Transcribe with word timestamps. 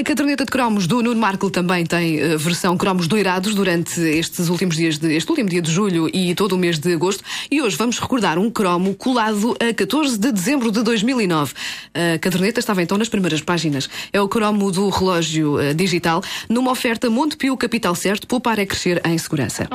A 0.00 0.02
caderneta 0.02 0.46
de 0.46 0.50
cromos 0.50 0.86
do 0.86 1.02
Nuno 1.02 1.20
Marco 1.20 1.50
também 1.50 1.84
tem 1.84 2.22
uh, 2.22 2.38
versão 2.38 2.74
cromos 2.74 3.06
doirados 3.06 3.54
durante 3.54 4.00
estes 4.00 4.48
últimos 4.48 4.74
dias 4.74 4.96
de 4.96 5.14
este 5.14 5.28
último 5.28 5.50
dia 5.50 5.60
de 5.60 5.70
julho 5.70 6.08
e 6.10 6.34
todo 6.34 6.52
o 6.52 6.58
mês 6.58 6.78
de 6.78 6.94
agosto. 6.94 7.22
E 7.50 7.60
hoje 7.60 7.76
vamos 7.76 7.98
recordar 7.98 8.38
um 8.38 8.50
cromo 8.50 8.94
colado 8.94 9.54
a 9.60 9.74
14 9.74 10.18
de 10.18 10.32
dezembro 10.32 10.72
de 10.72 10.82
2009. 10.82 11.52
A 11.92 12.18
caderneta 12.18 12.60
estava 12.60 12.82
então 12.82 12.96
nas 12.96 13.10
primeiras 13.10 13.42
páginas. 13.42 13.90
É 14.10 14.18
o 14.18 14.26
cromo 14.26 14.72
do 14.72 14.88
relógio 14.88 15.56
uh, 15.56 15.74
digital 15.74 16.22
numa 16.48 16.70
oferta 16.70 17.10
Montepio 17.10 17.54
Capital 17.58 17.94
Certo, 17.94 18.26
poupar 18.26 18.58
é 18.58 18.64
crescer 18.64 19.02
em 19.04 19.18
segurança. 19.18 19.68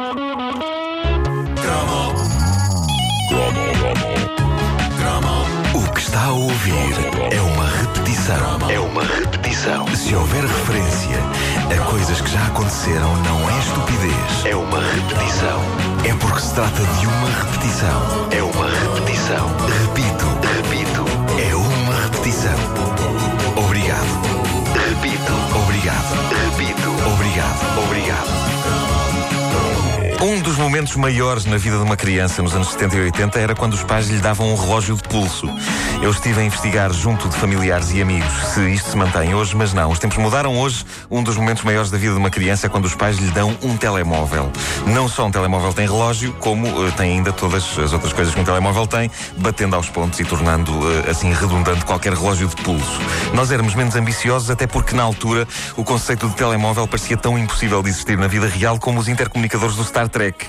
O 5.72 5.94
que 5.94 6.00
está 6.00 6.24
a 6.24 6.32
ouvir 6.32 6.96
é 7.32 7.42
uma 7.42 7.55
repetição. 8.26 8.70
É 8.72 8.80
uma 8.80 9.04
repetição. 9.04 9.88
Se 9.96 10.16
houver 10.16 10.42
referência 10.42 11.18
a 11.70 11.92
coisas 11.92 12.22
que 12.22 12.32
já 12.32 12.44
aconteceram, 12.48 13.16
não 13.18 13.50
é 13.50 13.60
estupidez. 13.60 14.46
É 14.46 14.56
uma 14.56 14.80
repetição. 14.80 15.62
É 16.04 16.14
porque 16.16 16.42
se 16.42 16.54
trata 16.56 16.82
de 17.00 17.08
uma 17.08 17.30
repetição. 17.30 18.28
É 18.32 18.44
uma 18.44 18.68
repetição. 18.68 19.48
Repito, 19.84 20.26
repito. 20.56 21.06
É 21.40 21.56
uma 21.56 22.02
repetição. 22.02 23.05
Momentos 30.76 30.98
maiores 30.98 31.46
na 31.46 31.56
vida 31.56 31.78
de 31.78 31.84
uma 31.84 31.96
criança 31.96 32.42
nos 32.42 32.54
anos 32.54 32.72
70 32.72 32.98
e 32.98 33.00
80 33.04 33.40
era 33.40 33.56
quando 33.56 33.76
os 33.76 33.84
pais 33.84 34.10
lhe 34.10 34.18
davam 34.18 34.52
um 34.52 34.58
relógio 34.58 34.94
de 34.98 35.04
pulso. 35.04 35.50
Eu 36.02 36.12
estive 36.12 36.42
a 36.42 36.44
investigar 36.44 36.92
junto 36.92 37.30
de 37.30 37.38
familiares 37.38 37.94
e 37.94 38.02
amigos 38.02 38.30
se 38.54 38.60
isto 38.72 38.90
se 38.90 38.98
mantém 38.98 39.34
hoje, 39.34 39.56
mas 39.56 39.74
não. 39.74 39.90
Os 39.90 40.00
tempos 40.00 40.18
mudaram 40.18 40.60
hoje. 40.60 40.86
Um 41.10 41.24
dos 41.24 41.38
momentos 41.38 41.64
maiores 41.64 41.90
da 41.90 41.98
vida 41.98 42.12
de 42.12 42.20
uma 42.20 42.30
criança 42.30 42.68
é 42.68 42.70
quando 42.70 42.84
os 42.84 42.94
pais 42.94 43.18
lhe 43.18 43.32
dão 43.32 43.58
um 43.64 43.78
telemóvel. 43.78 44.52
Não 44.86 45.08
só 45.08 45.28
um 45.28 45.32
telemóvel 45.32 45.72
tem 45.72 45.88
relógio, 45.88 46.34
como 46.42 46.68
uh, 46.68 46.92
tem 46.92 47.14
ainda 47.14 47.32
todas 47.32 47.80
as 47.80 47.94
outras 47.94 48.12
coisas 48.12 48.34
que 48.36 48.42
um 48.42 48.44
telemóvel 48.44 48.86
tem, 48.86 49.10
batendo 49.38 49.78
aos 49.78 49.88
pontos 49.88 50.20
e 50.20 50.26
tornando 50.26 50.74
uh, 50.74 51.10
assim 51.10 51.32
redundante 51.32 51.86
qualquer 51.86 52.12
relógio 52.12 52.50
de 52.50 52.56
pulso. 52.58 53.00
Nós 53.34 53.50
éramos 53.50 53.76
menos 53.76 53.96
ambiciosos, 53.96 54.50
até 54.50 54.68
porque 54.68 54.94
na 54.94 55.04
altura 55.04 55.48
o 55.78 55.86
conceito 55.86 56.28
de 56.28 56.36
telemóvel 56.36 56.86
parecia 56.86 57.16
tão 57.16 57.40
impossível 57.40 57.82
de 57.82 57.90
existir 57.90 58.18
na 58.18 58.28
vida 58.28 58.48
real 58.48 58.78
como 58.78 59.00
os 59.00 59.08
intercomunicadores 59.08 59.78
do 59.78 59.84
Star 59.86 60.10
Trek. 60.10 60.48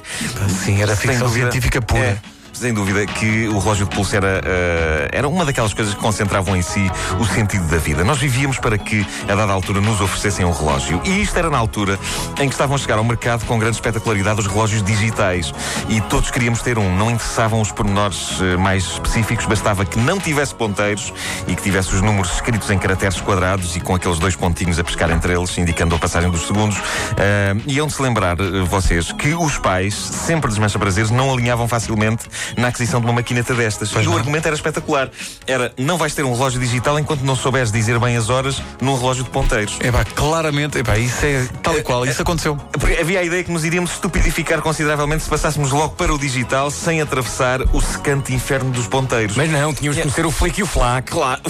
Sim, 0.48 0.82
era 0.82 0.96
ficção 0.96 1.28
científica 1.28 1.80
pura. 1.80 2.00
É, 2.04 2.18
sem 2.56 2.72
dúvida 2.72 3.04
que 3.06 3.48
o 3.48 3.58
relógio 3.58 3.86
de 3.86 3.94
pulso 3.94 4.16
era, 4.16 4.40
eh, 4.44 5.08
era 5.12 5.28
uma 5.28 5.44
daquelas 5.44 5.74
coisas 5.74 5.92
que 5.92 6.00
concentravam 6.00 6.56
em 6.56 6.62
si 6.62 6.90
o 7.20 7.24
sentido 7.26 7.66
da 7.68 7.76
vida. 7.76 8.02
Nós 8.02 8.18
vivíamos 8.18 8.58
para 8.58 8.78
que, 8.78 9.06
a 9.28 9.34
dada 9.34 9.52
altura, 9.52 9.80
nos 9.80 10.00
oferecessem 10.00 10.44
um 10.44 10.52
relógio. 10.52 11.00
E 11.04 11.20
isto 11.20 11.38
era 11.38 11.50
na 11.50 11.58
altura 11.58 11.98
em 12.40 12.48
que 12.48 12.54
estavam 12.54 12.76
a 12.76 12.78
chegar 12.78 12.96
ao 12.96 13.04
mercado 13.04 13.44
com 13.44 13.58
grande 13.58 13.76
espetacularidade 13.76 14.40
os 14.40 14.46
relógios 14.46 14.82
digitais. 14.82 15.52
E 15.88 16.00
todos 16.00 16.30
queríamos 16.30 16.62
ter 16.62 16.78
um. 16.78 16.96
Não 16.96 17.10
interessavam 17.10 17.60
os 17.60 17.70
pormenores 17.70 18.40
eh, 18.40 18.56
mais 18.56 18.84
específicos, 18.84 19.44
bastava 19.44 19.84
que 19.84 19.98
não 19.98 20.18
tivesse 20.18 20.54
ponteiros 20.54 21.12
e 21.46 21.54
que 21.54 21.62
tivesse 21.62 21.94
os 21.94 22.00
números 22.00 22.32
escritos 22.34 22.70
em 22.70 22.78
caracteres 22.78 23.20
quadrados 23.20 23.76
e 23.76 23.80
com 23.80 23.94
aqueles 23.94 24.18
dois 24.18 24.34
pontinhos 24.34 24.78
a 24.78 24.84
pescar 24.84 25.10
entre 25.10 25.34
eles, 25.34 25.56
indicando 25.58 25.94
a 25.94 25.98
passagem 25.98 26.30
dos 26.30 26.46
segundos. 26.46 26.78
Eh, 27.18 27.54
e 27.66 27.78
hão 27.78 27.86
de 27.86 27.92
se 27.92 28.00
lembrar, 28.00 28.36
vocês, 28.66 29.12
que 29.12 29.34
os 29.34 29.58
pais, 29.58 29.94
sempre 29.94 30.48
desmancha 30.48 30.78
prazeres, 30.78 31.10
não 31.10 31.30
alinhavam 31.30 31.68
facilmente 31.68 32.24
na 32.56 32.68
aquisição 32.68 33.00
de 33.00 33.06
uma 33.06 33.12
maquineta 33.12 33.54
destas. 33.54 33.90
e 33.92 34.08
o 34.08 34.16
argumento 34.16 34.46
era 34.46 34.54
espetacular. 34.54 35.10
Era, 35.46 35.72
não 35.78 35.96
vais 35.96 36.14
ter 36.14 36.24
um 36.24 36.32
relógio 36.32 36.60
digital 36.60 36.98
enquanto 36.98 37.22
não 37.22 37.36
souberes 37.36 37.70
dizer 37.70 37.98
bem 37.98 38.16
as 38.16 38.28
horas 38.28 38.60
num 38.80 38.96
relógio 38.96 39.24
de 39.24 39.30
ponteiros. 39.30 39.76
É 39.80 39.90
pá, 39.90 40.04
claramente, 40.04 40.78
é 40.78 40.82
pá, 40.82 40.98
isso 40.98 41.24
é 41.24 41.46
tal 41.62 41.78
e 41.78 41.82
qual, 41.82 42.04
isso 42.04 42.22
aconteceu. 42.22 42.56
Porque 42.56 43.00
havia 43.00 43.20
a 43.20 43.22
ideia 43.22 43.44
que 43.44 43.50
nos 43.50 43.64
iríamos 43.64 43.92
estupidificar 43.92 44.60
consideravelmente 44.60 45.24
se 45.24 45.30
passássemos 45.30 45.70
logo 45.70 45.94
para 45.94 46.12
o 46.12 46.18
digital 46.18 46.70
sem 46.70 47.00
atravessar 47.00 47.62
o 47.74 47.80
secante 47.80 48.34
inferno 48.34 48.70
dos 48.70 48.86
ponteiros. 48.86 49.36
Mas 49.36 49.50
não, 49.50 49.72
tínhamos 49.72 49.96
que 49.96 50.02
conhecer 50.02 50.26
o 50.26 50.30
flick 50.30 50.60
e 50.60 50.62
o 50.62 50.66
flac. 50.66 51.10
Claro, 51.10 51.40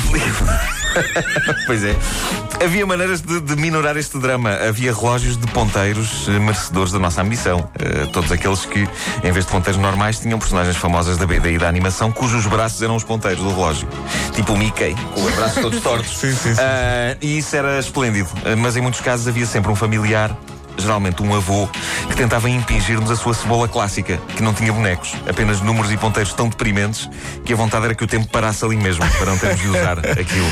pois 1.66 1.84
é. 1.84 1.94
Havia 2.62 2.86
maneiras 2.86 3.20
de, 3.20 3.40
de 3.40 3.56
minorar 3.56 3.96
este 3.96 4.18
drama. 4.18 4.50
Havia 4.50 4.94
relógios 4.94 5.36
de 5.36 5.46
ponteiros 5.48 6.26
eh, 6.28 6.38
merecedores 6.38 6.92
da 6.92 6.98
nossa 6.98 7.20
ambição. 7.20 7.68
Eh, 7.78 8.06
todos 8.12 8.32
aqueles 8.32 8.64
que, 8.64 8.88
em 9.22 9.32
vez 9.32 9.44
de 9.44 9.52
ponteiros 9.52 9.80
normais, 9.80 10.18
tinham 10.18 10.38
personagens 10.38 10.76
famosas 10.76 11.18
da 11.18 11.26
BD 11.26 11.54
e 11.54 11.58
da 11.58 11.68
animação 11.68 12.10
cujos 12.10 12.46
braços 12.46 12.80
eram 12.80 12.96
os 12.96 13.04
ponteiros 13.04 13.42
do 13.42 13.50
relógio. 13.50 13.88
Tipo 14.34 14.54
o 14.54 14.58
Mickey, 14.58 14.94
com 15.14 15.22
os 15.22 15.34
braços 15.34 15.62
todos 15.62 15.80
tortos. 15.82 16.16
Sim, 16.16 16.32
sim, 16.32 16.54
sim. 16.54 16.60
Ah, 16.60 17.16
e 17.20 17.38
isso 17.38 17.54
era 17.54 17.78
esplêndido. 17.78 18.28
Ah, 18.44 18.56
mas 18.56 18.76
em 18.76 18.80
muitos 18.80 19.00
casos 19.00 19.28
havia 19.28 19.46
sempre 19.46 19.70
um 19.70 19.76
familiar 19.76 20.36
geralmente 20.78 21.22
um 21.22 21.34
avô, 21.34 21.68
que 22.08 22.16
tentava 22.16 22.48
impingir-nos 22.48 23.10
a 23.10 23.16
sua 23.16 23.34
cebola 23.34 23.68
clássica, 23.68 24.18
que 24.36 24.42
não 24.42 24.52
tinha 24.52 24.72
bonecos, 24.72 25.14
apenas 25.28 25.60
números 25.60 25.92
e 25.92 25.96
ponteiros 25.96 26.32
tão 26.32 26.48
deprimentes 26.48 27.08
que 27.44 27.52
a 27.52 27.56
vontade 27.56 27.84
era 27.84 27.94
que 27.94 28.04
o 28.04 28.06
tempo 28.06 28.26
parasse 28.28 28.64
ali 28.64 28.76
mesmo, 28.76 29.04
para 29.18 29.26
não 29.26 29.38
termos 29.38 29.60
de 29.60 29.68
usar 29.68 29.98
aquilo. 30.10 30.50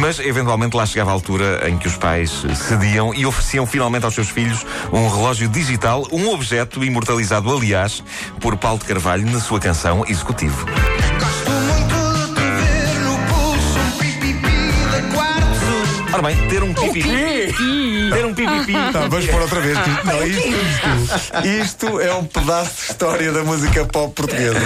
Mas, 0.00 0.18
eventualmente, 0.18 0.76
lá 0.76 0.86
chegava 0.86 1.10
a 1.10 1.14
altura 1.14 1.68
em 1.68 1.76
que 1.76 1.86
os 1.86 1.96
pais 1.96 2.44
cediam 2.54 3.14
e 3.14 3.26
ofereciam 3.26 3.66
finalmente 3.66 4.04
aos 4.04 4.14
seus 4.14 4.28
filhos 4.28 4.64
um 4.92 5.08
relógio 5.08 5.48
digital, 5.48 6.06
um 6.12 6.30
objeto 6.30 6.84
imortalizado, 6.84 7.54
aliás, 7.54 8.02
por 8.40 8.56
Paulo 8.56 8.78
de 8.78 8.84
Carvalho 8.84 9.30
na 9.30 9.40
sua 9.40 9.60
canção 9.60 10.04
Executivo. 10.08 10.66
Ora 16.12 16.22
bem, 16.22 16.48
ter 16.48 16.62
um 16.62 16.72
pipipi. 16.72 17.54
Ter 18.12 18.24
um 18.24 18.34
pipipi. 18.34 18.72
Tá, 18.92 19.06
vamos 19.08 19.26
pôr 19.26 19.42
outra 19.42 19.60
vez. 19.60 19.78
Não, 20.04 20.24
isto, 20.26 20.48
isto, 20.48 21.46
isto 21.46 22.00
é 22.00 22.14
um 22.14 22.24
pedaço 22.24 22.74
de 22.76 22.92
história 22.92 23.32
da 23.32 23.44
música 23.44 23.84
pop 23.84 24.14
portuguesa. 24.14 24.58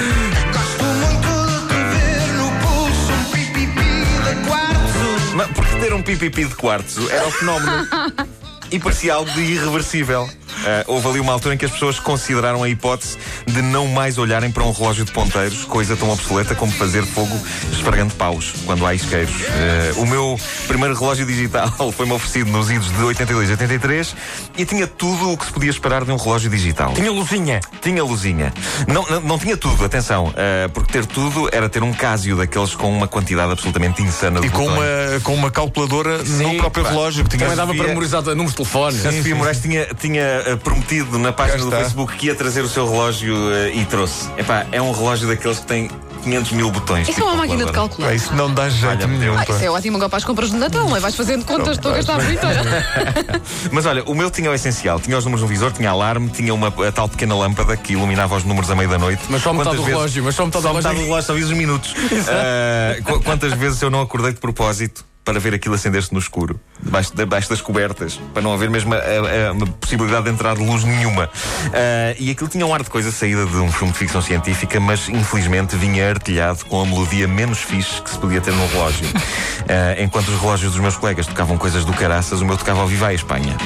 Mas 5.34 5.48
porque 5.48 5.76
ter 5.76 5.92
um 5.92 6.02
pipipi 6.02 6.44
de 6.44 6.54
quartzo 6.54 7.10
era 7.10 7.26
um 7.26 7.30
fenómeno. 7.30 7.88
E 8.70 8.78
parecia 8.78 9.12
algo 9.12 9.30
de 9.32 9.42
irreversível. 9.42 10.26
Ah, 10.64 10.84
houve 10.86 11.08
ali 11.08 11.20
uma 11.20 11.32
altura 11.32 11.54
em 11.54 11.58
que 11.58 11.64
as 11.64 11.70
pessoas 11.70 11.98
consideraram 11.98 12.62
a 12.62 12.68
hipótese 12.68 13.16
de 13.46 13.62
não 13.62 13.86
mais 13.86 14.18
olharem 14.18 14.50
para 14.50 14.62
um 14.64 14.72
relógio 14.72 15.04
de 15.04 15.12
ponteiros, 15.12 15.64
coisa 15.64 15.96
tão 15.96 16.10
obsoleta 16.10 16.54
como 16.54 16.72
fazer 16.72 17.04
fogo 17.04 17.36
esfregando 17.72 18.14
paus 18.14 18.52
quando 18.64 18.86
há 18.86 18.94
isqueiros. 18.94 19.34
Ah, 19.48 20.00
o 20.00 20.06
meu 20.06 20.38
primeiro 20.66 20.94
relógio 20.94 21.26
digital 21.26 21.70
foi-me 21.92 22.12
oferecido 22.12 22.50
nos 22.50 22.70
idos 22.70 22.90
de 22.90 23.02
82 23.02 23.48
e 23.48 23.52
83 23.52 24.16
e 24.58 24.64
tinha 24.64 24.86
tudo 24.86 25.32
o 25.32 25.36
que 25.36 25.46
se 25.46 25.52
podia 25.52 25.70
esperar 25.70 26.04
de 26.04 26.10
um 26.10 26.16
relógio 26.16 26.50
digital. 26.50 26.92
Tinha 26.94 27.10
luzinha. 27.10 27.60
Tinha 27.80 28.02
luzinha. 28.04 28.52
Não, 28.86 29.04
não, 29.08 29.20
não 29.20 29.38
tinha 29.38 29.56
tudo, 29.56 29.84
atenção, 29.84 30.32
ah, 30.36 30.68
porque 30.72 30.92
ter 30.92 31.06
tudo 31.06 31.48
era 31.52 31.68
ter 31.68 31.82
um 31.82 31.92
Casio 31.92 32.36
daqueles 32.36 32.74
com 32.74 32.90
uma 32.90 33.06
quantidade 33.06 33.52
absolutamente 33.52 34.02
insana 34.02 34.40
de 34.40 34.46
E 34.46 34.50
com 34.50 34.66
uma, 34.66 34.84
com 35.22 35.34
uma 35.34 35.50
calculadora 35.50 36.18
no 36.18 36.56
próprio 36.56 36.84
pá. 36.84 36.90
relógio 36.90 37.24
que 37.24 37.30
tinha. 37.30 37.42
Também 37.42 37.56
dava 37.56 37.74
para 37.74 37.88
memorizar 37.88 38.22
números 38.22 38.50
de 38.50 38.56
telefone. 38.56 38.98
A 39.06 39.12
Sofia 39.12 39.34
Moraes 39.34 39.60
tinha, 39.60 39.86
tinha 40.00 40.51
prometido 40.56 41.18
na 41.18 41.32
página 41.32 41.64
do. 41.64 41.70
Facebook 41.70 42.16
que 42.16 42.26
ia 42.26 42.34
trazer 42.34 42.62
o 42.62 42.68
seu 42.68 42.88
relógio 42.90 43.36
eh, 43.52 43.72
e 43.74 43.84
trouxe. 43.84 44.28
Epá, 44.36 44.66
é 44.72 44.80
um 44.80 44.92
relógio 44.92 45.28
daqueles 45.28 45.58
que 45.60 45.66
tem 45.66 45.90
500 46.22 46.52
mil 46.52 46.70
botões. 46.70 47.08
Isso 47.08 47.20
é 47.20 47.24
uma 47.24 47.34
máquina 47.34 47.64
de 47.64 47.72
calcular. 47.72 48.08
Pá, 48.08 48.14
isso 48.14 48.32
não 48.34 48.52
dá 48.54 48.68
jeito 48.68 49.08
nenhum. 49.08 49.36
Ah, 49.36 49.42
isso 49.42 49.64
é 49.64 49.68
ótimo 49.70 49.96
agora 49.96 50.08
para 50.08 50.18
as 50.18 50.24
compras 50.24 50.50
de 50.50 50.56
Natal, 50.56 50.96
é? 50.96 51.00
Vais 51.00 51.14
fazendo 51.16 51.44
contas, 51.44 51.76
estou 51.76 51.90
a 51.92 51.96
gastar 51.96 52.14
a 52.14 52.18
vida 52.18 52.32
inteira. 52.34 53.42
Mas 53.72 53.86
olha, 53.86 54.04
o 54.04 54.14
meu 54.14 54.30
tinha 54.30 54.48
o 54.50 54.54
essencial. 54.54 55.00
Tinha 55.00 55.18
os 55.18 55.24
números 55.24 55.42
no 55.42 55.48
visor, 55.48 55.72
tinha 55.72 55.90
alarme, 55.90 56.28
tinha 56.30 56.54
uma 56.54 56.68
a 56.68 56.92
tal 56.92 57.08
pequena 57.08 57.34
lâmpada 57.34 57.76
que 57.76 57.94
iluminava 57.94 58.36
os 58.36 58.44
números 58.44 58.70
à 58.70 58.76
meia 58.76 58.88
da 58.88 58.98
noite. 58.98 59.22
Mas 59.28 59.42
só 59.42 59.52
metade 59.52 59.70
Quantas 59.70 59.76
do 59.80 59.82
vezes- 59.84 59.96
relógio, 59.98 60.24
mas 60.24 60.34
só 60.36 60.46
metade 60.46 60.62
do 60.62 60.68
Só 60.68 60.74
metade 60.74 60.94
do 60.94 61.02
relógio. 61.04 61.26
relógio, 61.34 61.46
só 61.46 61.52
os 61.52 61.58
minutos. 61.58 61.94
Ah, 62.28 62.96
qu- 63.04 63.20
quantas 63.22 63.52
vezes 63.54 63.82
eu 63.82 63.90
não 63.90 64.00
acordei 64.00 64.32
de 64.32 64.38
propósito 64.40 65.04
para 65.24 65.38
ver 65.38 65.54
aquilo 65.54 65.74
acender-se 65.76 66.12
no 66.12 66.18
escuro, 66.18 66.58
debaixo, 66.82 67.14
debaixo 67.14 67.48
das 67.48 67.60
cobertas, 67.60 68.18
para 68.34 68.42
não 68.42 68.52
haver 68.52 68.68
mesmo 68.68 68.92
a, 68.92 68.96
a- 68.96 69.00
a- 69.00 69.66
possibilidade 69.80 70.24
de 70.24 70.30
entrar 70.30 70.56
de 70.56 70.64
luz 70.64 70.82
nenhuma. 70.82 71.30
Ah, 71.72 72.14
e 72.18 72.30
aquilo 72.30 72.48
tinha 72.48 72.66
um 72.66 72.74
ar 72.74 72.82
de 72.82 72.90
coisa 72.90 73.12
saída 73.12 73.46
de 73.46 73.56
um 73.56 73.70
filme 73.70 73.92
de 73.92 73.98
ficção 73.98 74.20
científica, 74.20 74.80
mas 74.80 75.08
infelizmente 75.08 75.76
vinha 75.76 76.08
artilhado 76.10 76.64
com 76.66 76.82
a 76.82 76.86
melodia 76.86 77.28
menos 77.28 77.58
fixe 77.58 78.02
que 78.02 78.10
se 78.10 78.18
podia 78.18 78.40
ter 78.40 78.52
num 78.52 78.66
relógio. 78.68 79.06
Ah, 79.68 79.94
enquanto 80.02 80.26
os 80.26 80.40
relógios 80.40 80.72
dos 80.72 80.80
meus 80.80 80.96
colegas 80.96 81.24
tocavam 81.24 81.56
coisas 81.56 81.84
do 81.84 81.92
caraças, 81.92 82.40
o 82.40 82.44
meu 82.44 82.56
tocava 82.56 82.80
ao 82.80 82.88
Viva 82.88 83.06
a 83.06 83.14
Espanha. 83.14 83.56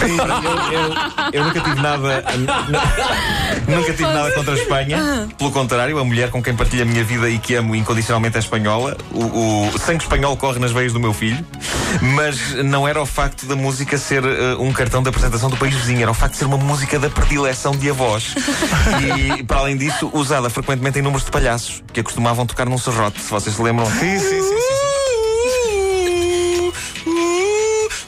Eu, 0.00 0.08
eu- 0.16 1.32
eu 1.32 1.44
nunca 1.44 1.60
tive 1.60 1.82
nada. 1.82 2.24
Nunca 3.66 3.90
tive 3.92 4.02
nada 4.04 4.30
contra 4.32 4.54
a 4.54 4.56
Espanha. 4.56 5.28
Pelo 5.36 5.50
contrário, 5.50 5.98
a 5.98 6.04
mulher 6.04 6.30
com 6.30 6.40
quem 6.40 6.54
partilho 6.54 6.82
a 6.82 6.86
minha 6.86 7.02
vida 7.02 7.28
e 7.28 7.36
que 7.38 7.56
amo 7.56 7.74
incondicionalmente 7.74 8.36
é 8.36 8.40
espanhola. 8.40 8.96
O, 9.10 9.68
o 9.74 9.78
sangue 9.78 10.04
espanhol 10.04 10.36
corre 10.36 10.60
nas 10.60 10.70
veias 10.70 10.92
do 10.92 10.99
meu 11.00 11.12
filho. 11.12 11.44
Mas 12.00 12.54
não 12.64 12.86
era 12.86 13.00
o 13.00 13.06
facto 13.06 13.46
da 13.46 13.56
música 13.56 13.98
ser 13.98 14.24
eh, 14.24 14.54
um 14.58 14.72
cartão 14.72 15.02
de 15.02 15.08
apresentação 15.08 15.50
do 15.50 15.56
país 15.56 15.74
vizinho, 15.74 16.02
era 16.02 16.10
o 16.10 16.14
facto 16.14 16.32
de 16.32 16.38
ser 16.38 16.44
uma 16.44 16.56
música 16.56 16.98
da 16.98 17.10
predileção 17.10 17.72
de 17.72 17.90
avós. 17.90 18.34
E, 19.00 19.42
para 19.42 19.58
além 19.58 19.76
disso, 19.76 20.10
usada 20.12 20.50
frequentemente 20.50 20.98
em 20.98 21.02
números 21.02 21.24
de 21.24 21.30
palhaços, 21.30 21.82
que 21.92 22.00
acostumavam 22.00 22.46
tocar 22.46 22.66
num 22.66 22.78
serrote, 22.78 23.20
se 23.20 23.30
vocês 23.30 23.54
se 23.54 23.62
lembram. 23.62 23.86
Sim, 23.86 24.18
sim, 24.18 24.42
sim. 24.42 24.42
sim. 24.42 24.79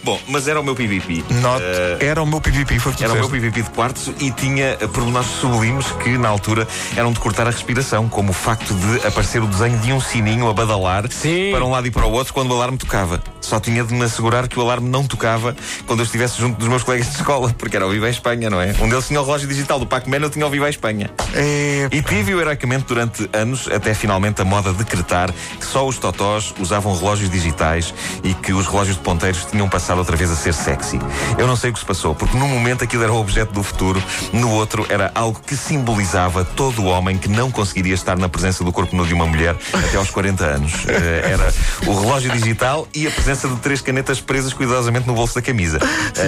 Bom, 0.05 0.19
mas 0.29 0.49
era 0.49 0.61
o 0.61 0.65
meu 0.65 0.75
PVP. 0.75 1.23
Note, 1.41 1.65
era 2.01 2.21
o 2.23 2.27
meu 2.27 2.41
PVP, 2.41 2.79
foi 2.81 2.93
o 2.93 2.95
que 2.95 3.05
Era 3.05 3.13
o 3.13 3.17
meu 3.17 3.29
disseste. 3.29 3.51
PVP 3.51 3.63
de 3.63 3.71
quartos 3.71 4.13
e 4.21 4.31
tinha 4.33 4.77
pormenores 4.93 5.29
sublimes 5.29 5.87
que, 6.03 6.19
na 6.19 6.29
altura, 6.29 6.67
eram 6.97 7.13
de 7.13 7.21
cortar 7.21 7.47
a 7.47 7.51
respiração, 7.51 8.09
como 8.09 8.31
o 8.31 8.33
facto 8.33 8.75
de 8.75 9.07
aparecer 9.07 9.43
o 9.43 9.47
desenho 9.47 9.79
de 9.79 9.93
um 9.93 10.01
sininho 10.01 10.49
a 10.49 10.53
badalar 10.53 11.11
Sim. 11.11 11.51
para 11.53 11.65
um 11.65 11.71
lado 11.71 11.87
e 11.87 11.91
para 11.91 12.05
o 12.07 12.11
outro 12.13 12.35
quando 12.35 12.51
o 12.51 12.55
alarme 12.55 12.77
tocava. 12.79 13.23
Só 13.41 13.61
tinha 13.61 13.85
de 13.85 13.95
me 13.95 14.05
assegurar 14.05 14.49
que 14.49 14.59
o 14.59 14.63
alarme 14.63 14.89
não 14.89 15.05
tocava 15.05 15.55
quando 15.87 16.01
eu 16.01 16.05
estivesse 16.05 16.39
junto 16.41 16.59
dos 16.59 16.69
meus 16.69 16.83
colegas 16.83 17.09
de 17.09 17.17
escola, 17.17 17.55
porque 17.57 17.77
era 17.77 17.87
o 17.87 17.91
Viva 17.91 18.09
Espanha, 18.09 18.51
não 18.51 18.61
é? 18.61 18.75
Um 18.81 18.89
deles 18.89 19.07
tinha 19.07 19.21
o 19.21 19.25
relógio 19.25 19.47
digital 19.49 19.79
do 19.79 19.87
Pac-Man, 19.87 20.19
eu 20.19 20.31
tinha 20.31 20.47
o 20.47 20.51
Viva 20.51 20.69
Espanha. 20.69 21.11
É, 21.35 21.89
E 21.93 22.03
tive-o 22.03 22.41
heroicamente 22.41 22.85
durante 22.87 23.29
anos, 23.33 23.69
até 23.69 23.95
finalmente 23.95 24.41
a 24.41 24.45
moda 24.45 24.73
decretar 24.73 25.31
que 25.33 25.65
só 25.67 25.87
os 25.87 25.99
totós 25.99 26.53
usavam 26.59 26.97
relógios 26.97 27.31
digitais 27.31 27.95
e 28.25 28.35
que 28.35 28.53
os 28.53 28.67
relógios 28.67 28.97
de 28.97 29.03
ponteiros 29.03 29.45
tinham 29.45 29.69
passado 29.69 29.92
outra 29.99 30.17
vez 30.17 30.31
a 30.31 30.37
ser 30.37 30.55
sexy. 30.55 31.01
Eu 31.39 31.47
não 31.47 31.57
sei 31.57 31.71
o 31.71 31.73
que 31.73 31.79
se 31.79 31.85
passou, 31.85 32.15
porque 32.15 32.37
num 32.37 32.49
momento 32.49 32.85
aquilo 32.85 33.03
era 33.03 33.13
o 33.13 33.21
objeto 33.21 33.53
do 33.53 33.63
futuro, 33.63 34.03
no 34.33 34.51
outro 34.51 34.87
era 34.89 35.11
algo 35.15 35.41
que 35.47 35.57
simbolizava 35.57 36.45
todo 36.45 36.83
o 36.83 36.85
homem 36.87 37.17
que 37.19 37.29
não 37.29 37.51
conseguiria 37.51 37.95
estar 37.95 38.17
na 38.19 38.29
presença 38.29 38.65
do 38.65 38.73
corpo 38.73 38.95
nu 38.97 39.07
de 39.07 39.15
uma 39.15 39.27
mulher 39.27 39.57
até 39.73 39.97
aos 39.97 40.11
40 40.11 40.45
anos. 40.45 40.73
Eh, 40.89 41.31
Era 41.33 41.53
o 41.87 42.01
relógio 42.01 42.31
digital 42.33 42.87
e 42.95 43.07
a 43.07 43.11
presença 43.11 43.49
de 43.49 43.57
três 43.57 43.81
canetas 43.81 44.21
presas 44.21 44.53
cuidadosamente 44.53 45.07
no 45.07 45.15
bolso 45.15 45.35
da 45.35 45.43
camisa. 45.43 45.79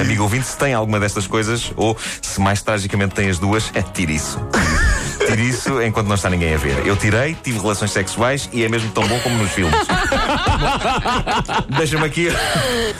Amigo 0.00 0.22
ouvinte, 0.22 0.46
se 0.46 0.56
tem 0.56 0.74
alguma 0.74 0.98
destas 1.00 1.26
coisas, 1.26 1.72
ou 1.76 1.96
se 2.22 2.40
mais 2.40 2.62
tragicamente 2.62 3.14
tem 3.14 3.28
as 3.28 3.38
duas, 3.38 3.70
é 3.74 3.82
tire 3.94 4.14
isso. 4.14 4.38
Isso 5.38 5.82
enquanto 5.82 6.06
não 6.06 6.14
está 6.14 6.30
ninguém 6.30 6.54
a 6.54 6.58
ver. 6.58 6.86
Eu 6.86 6.96
tirei, 6.96 7.36
tive 7.42 7.58
relações 7.58 7.90
sexuais 7.90 8.48
e 8.52 8.64
é 8.64 8.68
mesmo 8.68 8.90
tão 8.92 9.06
bom 9.06 9.18
como 9.20 9.36
nos 9.36 9.50
filmes. 9.52 9.74
Deixa-me 11.76 12.04
aqui 12.04 12.28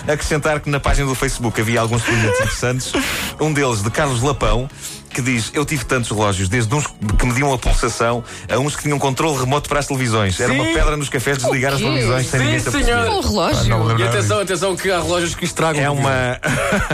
acrescentar 0.07 0.61
que 0.61 0.69
na 0.69 0.81
página 0.81 1.07
do 1.07 1.15
Facebook 1.15 1.61
havia 1.61 1.81
alguns 1.81 2.03
documentos 2.03 2.41
interessantes. 2.41 2.93
Um 3.41 3.53
deles 3.53 3.83
de 3.83 3.91
Carlos 3.91 4.23
Lapão. 4.23 4.69
Que 5.15 5.23
diz: 5.23 5.53
Eu 5.55 5.65
tive 5.65 5.85
tantos 5.85 6.11
relógios, 6.11 6.49
desde 6.49 6.75
uns 6.75 6.87
que 6.89 7.25
mediam 7.27 7.53
a 7.53 7.57
pulsação 7.59 8.25
a 8.53 8.59
uns 8.59 8.75
que 8.75 8.83
tinham 8.83 8.99
controle 8.99 9.39
remoto 9.39 9.69
para 9.69 9.79
as 9.79 9.87
televisões. 9.87 10.41
Era 10.41 10.53
uma 10.53 10.65
Sim. 10.65 10.75
pedra 10.75 10.97
nos 10.97 11.09
cafés 11.09 11.39
desligar 11.39 11.73
as 11.73 11.79
televisões 11.81 12.27
sem 12.27 12.41
Sim, 12.41 12.47
ninguém 12.47 12.61
se 12.61 12.71
senhor. 12.73 13.07
Um 13.09 13.21
relógio. 13.21 13.87
lembro 13.87 14.01
E 14.03 14.09
atenção, 14.09 14.41
atenção, 14.41 14.75
que 14.77 14.91
há 14.91 15.01
relógios 15.01 15.35
que 15.37 15.45
estragam 15.45 15.81
É 15.83 15.89
uma. 15.89 16.41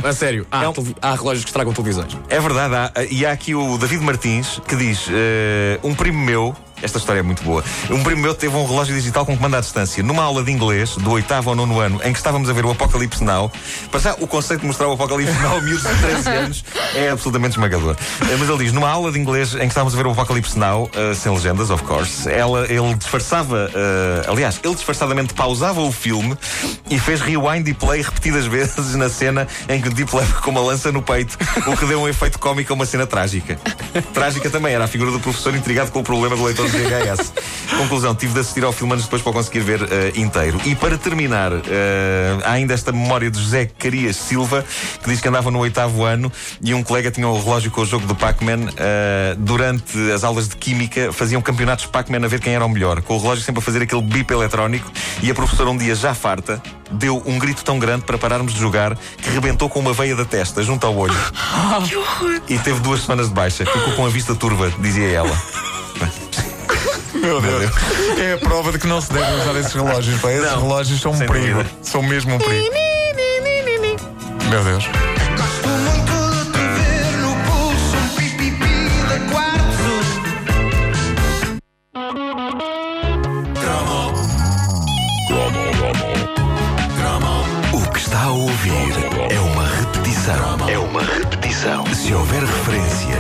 A 0.06 0.12
sério, 0.12 0.46
há, 0.50 0.64
É 0.64 0.68
um- 0.68 0.74
há 1.00 1.14
relógios 1.14 1.44
que 1.44 1.50
estragam 1.50 1.72
televisões. 1.72 2.14
É 2.28 2.38
verdade, 2.38 2.74
há, 2.74 2.92
e 3.10 3.24
há 3.24 3.32
aqui 3.32 3.54
o 3.54 3.78
David 3.78 4.02
Martins 4.04 4.60
que 4.68 4.76
diz: 4.76 5.06
eh, 5.10 5.78
Um 5.82 5.94
primo 5.94 6.22
meu, 6.22 6.54
esta 6.82 6.98
história 6.98 7.20
é 7.20 7.22
muito 7.22 7.42
boa. 7.42 7.64
Um 7.90 8.02
primo 8.02 8.22
meu 8.22 8.34
teve 8.34 8.54
um 8.54 8.66
relógio 8.66 8.94
digital 8.94 9.24
com 9.26 9.36
comando 9.36 9.56
à 9.56 9.60
distância. 9.60 10.02
Numa 10.02 10.22
aula 10.22 10.42
de 10.42 10.50
inglês, 10.50 10.96
do 10.96 11.10
oitavo 11.12 11.50
ao 11.50 11.56
nono 11.56 11.80
ano, 11.80 12.00
em 12.04 12.12
que 12.12 12.18
estávamos 12.18 12.48
a 12.48 12.52
ver 12.52 12.64
o 12.64 12.70
Apocalipse 12.70 13.22
Now, 13.24 13.50
para 13.90 14.00
já 14.00 14.14
o 14.20 14.26
conceito 14.26 14.60
de 14.60 14.66
mostrar 14.66 14.88
o 14.88 14.92
Apocalipse 14.92 15.34
Now 15.40 15.58
a 15.58 15.60
miúdos 15.60 15.82
de 15.82 15.94
13 16.00 16.28
anos 16.30 16.64
é 16.94 17.10
absolutamente 17.10 17.56
esmagador. 17.56 17.96
Eh, 18.22 18.36
Mas 18.38 18.48
ele 18.48 18.58
diz: 18.58 18.72
numa 18.72 18.88
aula 18.88 19.12
de 19.12 19.18
inglês 19.18 19.54
em 19.54 19.58
que 19.58 19.66
estávamos 19.66 19.94
a 19.94 19.96
ver 19.96 20.06
o 20.06 20.10
Apocalipse 20.10 20.58
Now, 20.58 20.90
eh, 20.94 21.14
sem 21.14 21.32
legendas, 21.32 21.70
of 21.70 21.82
course, 21.84 22.28
ela, 22.30 22.66
ele 22.70 22.94
disfarçava, 22.94 23.70
eh, 23.74 24.26
aliás, 24.28 24.60
ele 24.62 24.74
disfarçadamente 24.74 25.34
pausava 25.34 25.80
o 25.80 25.92
filme 25.92 26.36
e 26.88 26.98
fez 26.98 27.20
rewind 27.20 27.66
e 27.68 27.74
play 27.74 28.02
repetidas 28.02 28.46
vezes 28.50 28.94
na 28.94 29.08
cena 29.08 29.46
em 29.68 29.80
que 29.80 29.88
o 29.88 29.94
tipo 29.94 30.16
leva 30.16 30.40
com 30.40 30.50
uma 30.50 30.60
lança 30.60 30.92
no 30.92 31.02
peito, 31.02 31.36
o 31.66 31.76
que 31.76 31.86
deu 31.86 32.00
um 32.00 32.08
efeito 32.08 32.38
cómico 32.38 32.72
a 32.72 32.76
uma 32.76 32.86
cena 32.86 33.06
trágica. 33.06 33.58
Trágica 34.12 34.50
também 34.50 34.74
era 34.74 34.84
a 34.84 34.88
figura 34.88 35.10
do 35.10 35.20
professor 35.20 35.54
intrigado 35.54 35.90
com 35.90 36.00
o 36.00 36.02
problema 36.02 36.36
do 36.36 36.44
leitor 36.44 36.69
VHS. 36.70 37.32
Conclusão, 37.76 38.14
tive 38.14 38.34
de 38.34 38.40
assistir 38.40 38.64
ao 38.64 38.72
filme 38.72 38.92
anos 38.92 39.04
depois 39.04 39.22
para 39.22 39.30
o 39.30 39.32
conseguir 39.32 39.60
ver 39.60 39.82
eh, 39.90 40.12
inteiro. 40.16 40.60
E 40.64 40.74
para 40.74 40.98
terminar, 40.98 41.52
eh, 41.52 42.38
há 42.44 42.52
ainda 42.52 42.74
esta 42.74 42.92
memória 42.92 43.30
de 43.30 43.40
José 43.40 43.70
Carias 43.78 44.16
Silva, 44.16 44.64
que 45.02 45.08
diz 45.08 45.20
que 45.20 45.28
andava 45.28 45.50
no 45.50 45.58
oitavo 45.60 46.04
ano 46.04 46.30
e 46.62 46.74
um 46.74 46.82
colega 46.82 47.10
tinha 47.10 47.26
um 47.26 47.42
relógio 47.42 47.70
com 47.70 47.80
o 47.80 47.86
jogo 47.86 48.06
do 48.06 48.14
Pac-Man. 48.14 48.68
eh, 48.76 49.34
durante 49.38 49.98
as 50.12 50.24
aulas 50.24 50.48
de 50.48 50.56
Química 50.56 51.12
faziam 51.12 51.40
campeonatos 51.40 51.86
de 51.86 51.90
Pac-Man 51.90 52.24
a 52.24 52.28
ver 52.28 52.40
quem 52.40 52.54
era 52.54 52.64
o 52.64 52.68
melhor, 52.68 53.00
com 53.02 53.16
o 53.16 53.18
relógio 53.20 53.44
sempre 53.44 53.60
a 53.60 53.62
fazer 53.62 53.82
aquele 53.82 54.02
bip 54.02 54.32
eletrónico. 54.32 54.90
E 55.22 55.30
a 55.30 55.34
professora, 55.34 55.70
um 55.70 55.76
dia 55.76 55.94
já 55.94 56.14
farta, 56.14 56.62
deu 56.90 57.22
um 57.26 57.38
grito 57.38 57.64
tão 57.64 57.78
grande 57.78 58.04
para 58.04 58.18
pararmos 58.18 58.52
de 58.52 58.60
jogar 58.60 58.96
que 58.96 59.30
rebentou 59.30 59.68
com 59.68 59.80
uma 59.80 59.92
veia 59.92 60.14
da 60.14 60.24
testa 60.24 60.62
junto 60.62 60.86
ao 60.86 60.96
olho. 60.96 61.14
E 62.48 62.58
teve 62.58 62.80
duas 62.80 63.02
semanas 63.02 63.28
de 63.28 63.34
baixa. 63.34 63.64
Ficou 63.64 63.92
com 63.94 64.06
a 64.06 64.08
vista 64.08 64.34
turva, 64.34 64.72
dizia 64.80 65.08
ela. 65.08 65.30
Meu 67.20 67.40
Deus. 67.40 67.70
É 68.18 68.32
a 68.34 68.38
prova 68.38 68.72
de 68.72 68.78
que 68.78 68.86
não 68.86 69.00
se 69.00 69.12
devem 69.12 69.40
usar 69.40 69.56
esses 69.56 69.72
relógios. 69.72 70.20
Pá. 70.20 70.32
Esses 70.32 70.50
Não, 70.50 70.60
relógios 70.62 71.00
são 71.00 71.12
um 71.12 71.16
sem 71.16 71.26
perigo. 71.26 71.58
dúvida. 71.58 71.70
São 71.82 72.02
mesmo 72.02 72.34
um 72.34 72.38
perigo. 72.38 72.70
Meu 74.48 74.64
Deus. 74.64 74.84
Gosto 75.36 75.68
muito 75.68 76.12
de 76.30 76.44
te 76.52 76.58
ver 76.58 77.16
no 77.18 77.34
pulso, 77.44 77.96
um 77.96 78.08
pipipi 78.16 78.88
de 79.08 79.32
quartzo. 79.32 81.00
O 87.72 87.90
que 87.92 87.98
está 87.98 88.22
a 88.24 88.30
ouvir 88.32 88.72
é 89.30 89.38
uma 89.40 89.66
repetição. 89.66 90.68
É 90.68 90.78
uma 90.78 91.00
repetição. 91.00 91.29
Se 91.60 92.14
houver 92.14 92.40
referência 92.40 93.18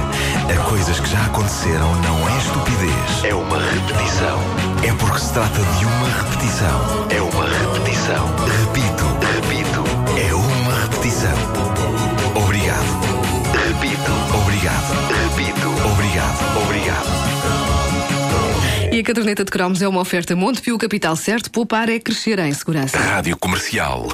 a 0.48 0.56
coisas 0.70 0.98
que 0.98 1.10
já 1.10 1.26
aconteceram, 1.26 1.94
não 1.96 2.26
é 2.26 2.38
estupidez. 2.38 3.24
É 3.24 3.34
uma 3.34 3.58
repetição. 3.58 4.38
É 4.82 4.94
porque 4.94 5.18
se 5.18 5.30
trata 5.34 5.58
de 5.58 5.84
uma 5.84 6.08
repetição. 6.08 7.06
É 7.10 7.20
uma 7.20 7.44
repetição. 7.44 8.26
Repito, 8.64 9.04
repito. 9.36 9.84
É 10.18 10.34
uma 10.34 10.72
repetição. 10.80 11.36
Obrigado. 12.34 12.80
Repito. 13.68 14.10
Obrigado. 14.42 14.88
Repito. 15.20 15.68
Obrigado. 15.92 16.38
Obrigado. 16.64 17.30
E 18.90 19.00
a 19.00 19.02
caderneta 19.04 19.44
de 19.44 19.50
cromos 19.50 19.82
é 19.82 19.88
uma 19.88 20.00
oferta 20.00 20.34
Montepio 20.34 20.78
Capital 20.78 21.14
Certo. 21.14 21.50
Poupar 21.50 21.90
é 21.90 21.98
crescer 21.98 22.38
em 22.38 22.54
segurança. 22.54 22.98
Rádio 22.98 23.36
Comercial. 23.36 24.08